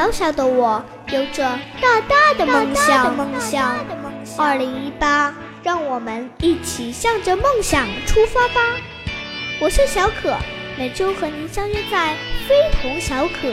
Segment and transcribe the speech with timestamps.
[0.00, 1.42] 小小的我有着
[1.78, 3.14] 大大的梦想。
[3.14, 3.76] 梦想，
[4.38, 8.78] 二零一八，让我们一起向着梦想出发吧！
[9.60, 10.34] 我是小可，
[10.78, 12.16] 每周和您相约在
[12.48, 13.52] 非同小可。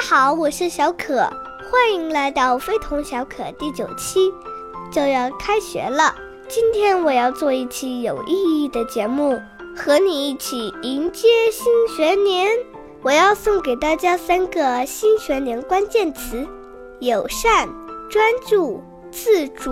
[0.00, 1.28] 家好，我是小可，
[1.70, 4.32] 欢迎来到非同小可第九期，
[4.90, 6.14] 就要开学了。
[6.48, 9.38] 今天我要做一期有意义的节目，
[9.76, 12.50] 和你一起迎接新学年。
[13.02, 16.48] 我要送给大家三个新学年关键词：
[17.00, 17.68] 友善、
[18.08, 19.70] 专注、自主。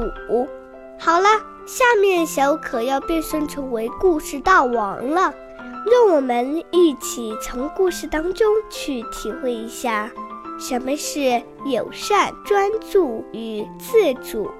[0.98, 1.28] 好了，
[1.64, 5.32] 下面小可要变身成为故事大王了。
[5.90, 10.10] 让我们一起从故事当中去体会一下，
[10.58, 14.50] 什么是友善、专注与自主。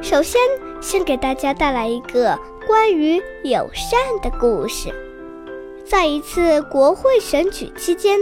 [0.00, 0.40] 首先，
[0.80, 4.90] 先给大家带来一个关于友善的故事。
[5.84, 8.20] 在一次国会选举期间。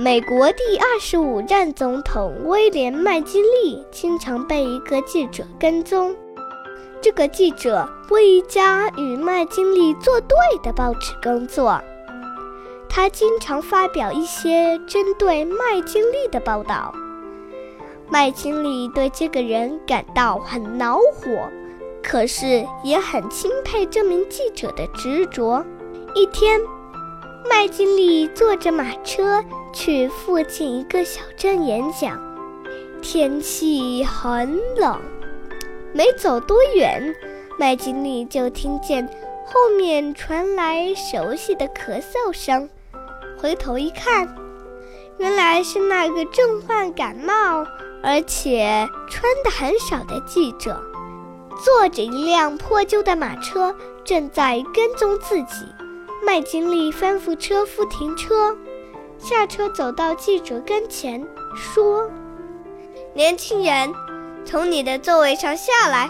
[0.00, 6.16] 美国第二十五任总统威廉麦金利经常被一个记者跟踪。
[7.02, 11.78] 这个记者为一家与麦金利作对的报纸工作，
[12.88, 16.94] 他经常发表一些针对麦金利的报道。
[18.08, 21.30] 麦金利对这个人感到很恼火，
[22.02, 25.62] 可是也很钦佩这名记者的执着。
[26.14, 26.58] 一天，
[27.50, 29.44] 麦金利坐着马车。
[29.72, 32.20] 去附近一个小镇演讲，
[33.00, 35.00] 天气很冷。
[35.92, 37.14] 没走多远，
[37.58, 39.08] 麦金利就听见
[39.44, 42.68] 后面传来熟悉的咳嗽声。
[43.38, 44.34] 回头一看，
[45.18, 47.66] 原来是那个正患感冒
[48.02, 50.82] 而且穿的很少的记者，
[51.64, 55.66] 坐着一辆破旧的马车，正在跟踪自己。
[56.24, 58.56] 麦金利吩咐车夫停车。
[59.20, 62.10] 下车，走到记者跟前，说
[63.14, 63.92] ：“年轻人，
[64.44, 66.08] 从你的座位上下来。”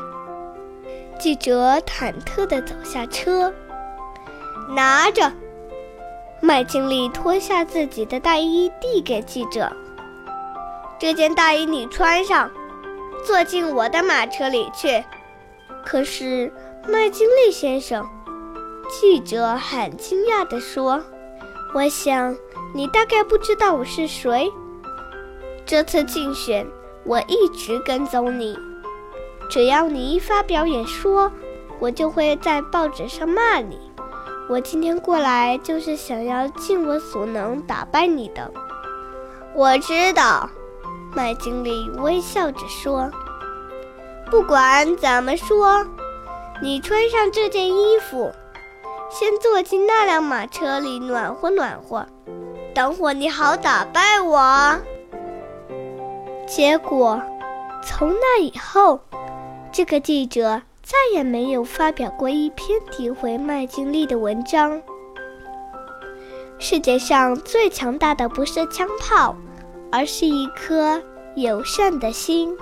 [1.18, 3.52] 记者忐忑地走下车，
[4.70, 5.30] 拿着
[6.40, 9.70] 麦经理脱下自己的大衣，递给记者
[10.98, 12.50] ：“这件大衣你穿上，
[13.26, 15.04] 坐进我的马车里去。”
[15.84, 16.52] 可是，
[16.86, 18.08] 麦经理先生，
[18.88, 21.02] 记者很惊讶地说
[21.74, 22.36] ：“我想。”
[22.72, 24.48] 你大概不知道我是谁。
[25.66, 26.64] 这次竞选，
[27.04, 28.56] 我一直跟踪你。
[29.48, 31.32] 只要你一发表演说，
[31.80, 33.90] 我就会在报纸上骂你。
[34.48, 38.48] 我今天过来就是想要尽我所能打败你的。
[39.52, 40.48] 我知道，
[41.12, 43.10] 麦经理微笑着说。
[44.30, 45.84] 不管怎么说，
[46.62, 48.32] 你穿上这件衣服，
[49.10, 52.06] 先坐进那辆马车里暖和暖和。
[52.72, 54.78] 等会你好打败我。
[56.46, 57.20] 结果，
[57.84, 59.00] 从那以后，
[59.72, 64.80] 这个记者再也没有发表过一篇诋毁麦金利的文章。
[66.58, 69.34] 世界上最强大的不是枪炮，
[69.90, 71.02] 而是一颗
[71.34, 72.56] 友善的心。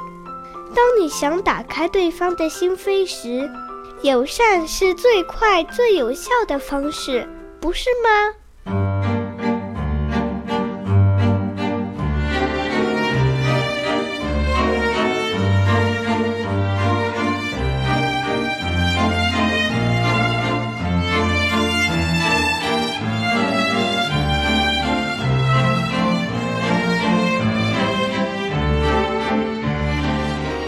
[0.75, 3.51] 当你想打开对方的心扉时，
[4.03, 7.29] 友善是最快、最有效的方式，
[7.61, 8.35] 不是吗？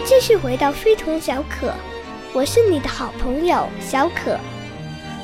[0.05, 1.73] 继续回到非同小可，
[2.32, 4.38] 我是你的好朋友小可。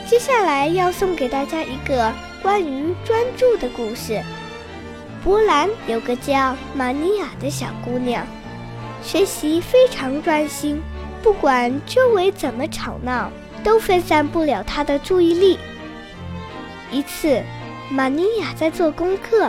[0.08, 2.12] 接下来要送给大家一个
[2.42, 4.20] 关于专注的故事。
[5.22, 8.26] 波兰有个叫玛尼亚的小姑娘，
[9.04, 10.82] 学习非常专心，
[11.22, 13.30] 不管周围怎么吵闹，
[13.62, 15.60] 都分散不了她的注意力。
[16.90, 17.40] 一次，
[17.88, 19.48] 玛尼亚在做功课。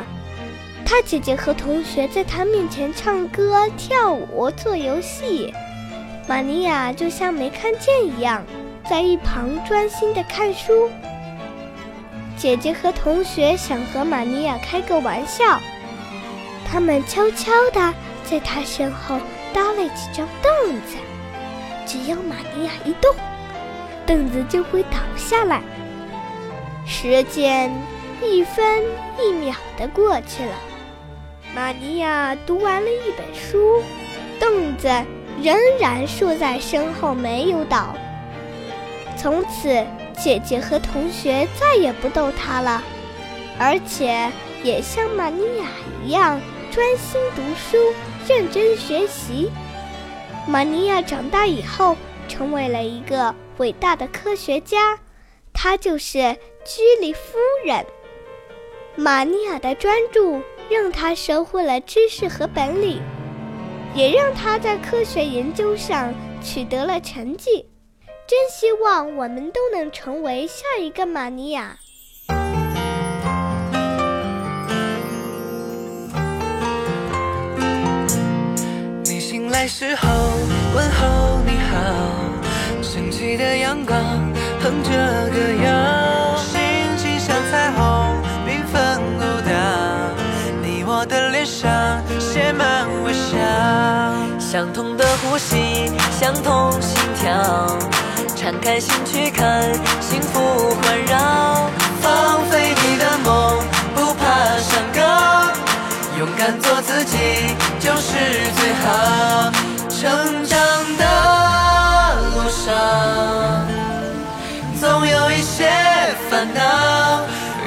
[0.86, 5.52] 她姐姐和同学在她面前唱歌、跳舞、做游戏，
[6.28, 8.44] 玛尼亚就像没看见一样，
[8.90, 10.90] 在一旁专心地看书。
[12.36, 15.58] 姐姐和同学想和玛尼亚开个玩笑，
[16.70, 17.94] 他们悄悄地
[18.26, 19.18] 在她身后
[19.54, 20.98] 搭了几张凳子，
[21.86, 23.16] 只要玛尼亚一动，
[24.06, 25.62] 凳子就会倒下来。
[26.86, 27.72] 时间
[28.22, 28.84] 一分
[29.18, 30.56] 一秒的过去了，
[31.56, 33.82] 玛尼亚读完了一本书，
[34.40, 34.90] 凳子
[35.42, 37.96] 仍然竖在身后没有倒。
[39.16, 39.86] 从此，
[40.18, 42.84] 姐姐和同学再也不逗她了，
[43.60, 44.32] 而且
[44.64, 45.66] 也像玛尼亚
[46.04, 46.40] 一样
[46.72, 47.94] 专心读书、
[48.28, 49.52] 认真学习。
[50.48, 51.96] 玛尼亚长大以后，
[52.28, 54.98] 成为了一个伟大的科学家，
[55.54, 57.86] 她就是居里夫人。
[58.96, 63.02] 玛尼亚的专注让她收获了知识和本领，
[63.98, 67.66] 也让她在科学研究上取得了成绩。
[68.28, 71.80] 真希望我们都能成为下一个玛尼亚。
[79.04, 80.08] 你醒来时候
[80.76, 83.98] 问候你好，升起的阳光
[84.60, 84.92] 哼着
[85.32, 86.27] 歌谣，
[91.08, 91.70] 的脸上
[92.20, 93.38] 写满微笑，
[94.40, 97.78] 相同的呼吸，相同心跳。
[98.36, 99.64] 敞开心去看，
[100.02, 101.70] 幸福环绕，
[102.02, 103.60] 放飞你的梦，
[103.96, 105.02] 不怕山高，
[106.20, 107.18] 勇敢做自己
[107.80, 108.14] 就是
[108.58, 109.52] 最好。
[109.90, 110.58] 成长
[110.98, 111.04] 的
[112.36, 113.66] 路上，
[114.80, 115.68] 总有一些
[116.30, 117.22] 烦恼，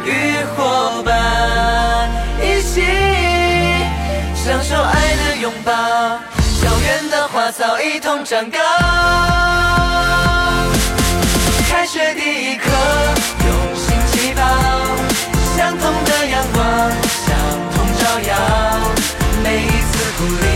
[0.05, 2.09] 与伙伴
[2.41, 2.81] 一起
[4.51, 8.59] 享受爱的拥抱，校园的花草一同长高。
[11.71, 12.69] 开学第一课，
[13.47, 14.43] 用心起跑，
[15.57, 16.65] 相同的阳光，
[17.29, 17.31] 相
[17.77, 18.35] 同照耀，
[19.45, 20.50] 每一次鼓励，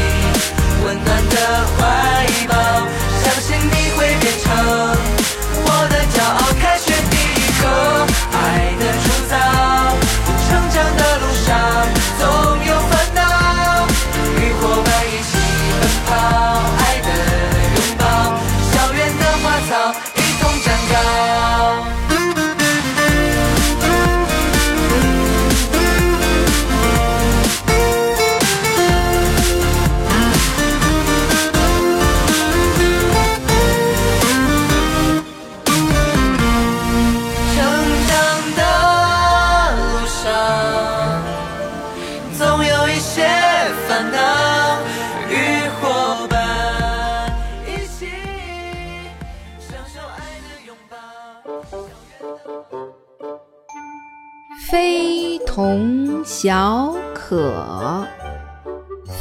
[54.75, 58.05] 非同小可，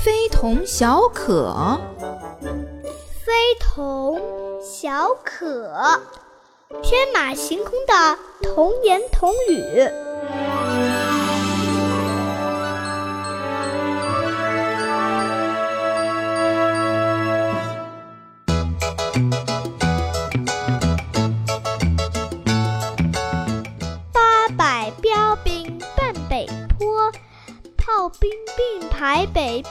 [0.04, 1.80] 非同小可，
[3.24, 4.20] 非同
[4.60, 5.72] 小可，
[6.82, 9.92] 天马行空的童言童语。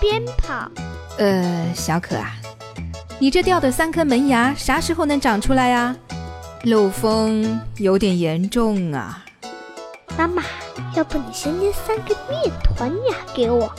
[0.01, 0.71] 边跑。
[1.19, 2.35] 呃，小可啊，
[3.19, 5.95] 你这掉的三颗门牙啥时候能长出来呀？
[6.65, 9.25] 漏风有点严重啊。
[10.17, 10.43] 妈妈，
[10.95, 13.73] 要不你先捏三个面团呀给我。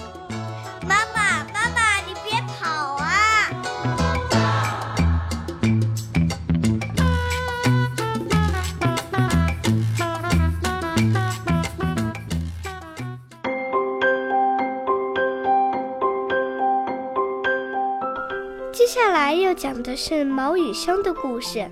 [19.96, 21.70] 是毛羽生的故事。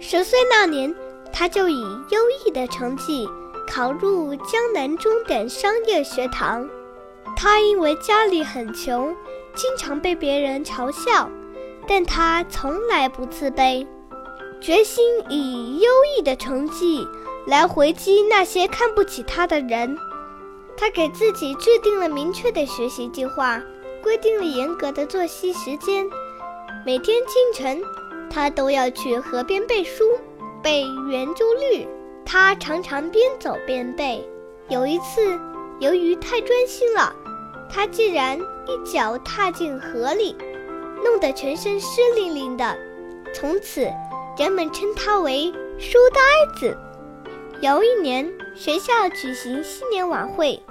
[0.00, 0.94] 十岁那年，
[1.32, 3.28] 他就以优异的成绩
[3.66, 6.68] 考入江南中等商业学堂。
[7.36, 9.14] 他因为家里很穷，
[9.54, 11.30] 经常被别人嘲笑，
[11.86, 13.86] 但他从来不自卑，
[14.60, 17.06] 决心以优异的成绩
[17.46, 19.96] 来回击那些看不起他的人。
[20.76, 23.62] 他给自己制定了明确的学习计划，
[24.02, 26.04] 规定了严格的作息时间。
[26.86, 27.82] 每天清晨，
[28.28, 30.04] 他都要去河边背书，
[30.62, 31.88] 背圆周率。
[32.26, 34.22] 他常常边走边背。
[34.68, 35.40] 有一次，
[35.80, 37.10] 由于太专心了，
[37.70, 40.36] 他竟然一脚踏进河里，
[41.02, 42.76] 弄得全身湿淋淋的。
[43.32, 43.88] 从此，
[44.36, 45.50] 人们称他为
[45.80, 46.76] “书呆子”。
[47.62, 50.62] 有一年，学校举行新年晚会，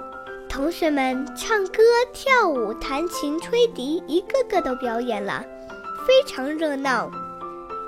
[0.48, 5.44] 同学们唱歌、跳舞、弹琴、吹笛，一个个都表演了。
[6.06, 7.10] 非常热闹，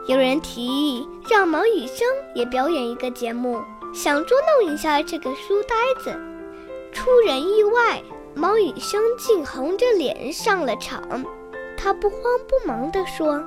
[0.07, 3.61] 有人提议让毛以生也表演一个节目，
[3.93, 6.19] 想捉弄一下这个书呆子。
[6.93, 8.03] 出人意外，
[8.35, 11.25] 毛以生竟红着脸上了场。
[11.77, 13.45] 他不慌不忙地说：“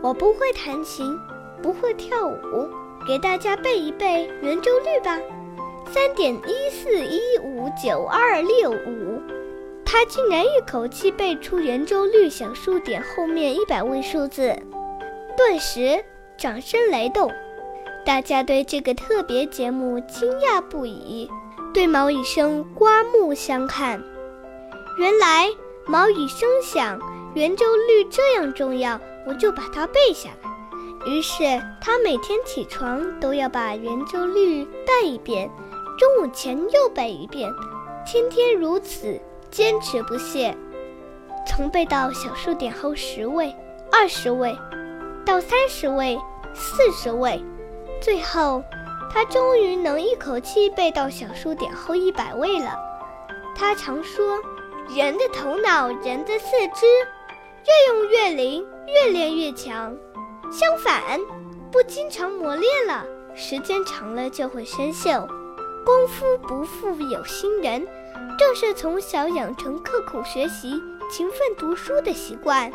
[0.00, 1.14] 我不会弹琴，
[1.60, 2.70] 不会跳舞，
[3.06, 5.18] 给大家背一背圆周率吧，
[5.92, 9.11] 三点一四一五九二六五。”
[9.92, 14.56] 他竟然一口气背出圆周率小数点后面一百位数字。
[15.36, 16.02] 顿时
[16.38, 17.30] 掌声雷动，
[18.02, 21.30] 大家对这个特别节目惊讶不已，
[21.74, 24.02] 对毛以生刮目相看。
[24.96, 25.50] 原来
[25.84, 26.98] 毛以生想，
[27.34, 31.12] 圆周率这样重要，我就把它背下来。
[31.12, 31.44] 于是
[31.82, 35.50] 他每天起床都要把圆周率背一遍，
[35.98, 37.52] 中午前又背一遍，
[38.06, 39.20] 天天如此，
[39.52, 40.56] 坚持不懈，
[41.46, 43.54] 从背到小数点后十位、
[43.92, 44.56] 二十位。
[45.26, 46.18] 到三十位、
[46.54, 47.44] 四十位，
[48.00, 48.64] 最后，
[49.12, 52.74] 他终于能一口气背到小数点后一百位了。
[53.54, 54.40] 他常说
[54.96, 56.86] ：“人的头脑，人的四肢，
[57.66, 59.94] 越用越灵，越练越强。
[60.50, 61.20] 相反，
[61.70, 63.04] 不经常磨练了，
[63.34, 65.26] 时间长了就会生锈。
[65.84, 67.86] 功夫不负有心人，
[68.38, 72.70] 正是从小养成刻苦学习、勤奋读书的习惯。”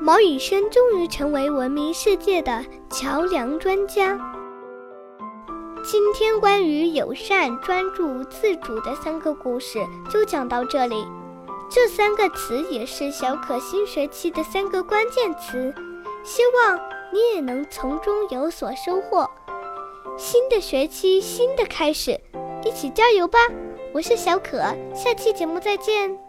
[0.00, 4.16] 毛以生终于成为闻名世界的桥梁专家。
[5.82, 11.04] 今天关于友善、专注、自主的三个故事就讲到这里。
[11.68, 15.74] 这三个词也是小可新学期的三个关键词，
[16.22, 16.78] 希望
[17.12, 19.28] 你也能从中有所收获。
[20.16, 22.20] 新的学期，新的开始，
[22.64, 23.38] 一起加油吧！
[23.92, 24.58] 我是小可，
[24.94, 26.27] 下期节目再见。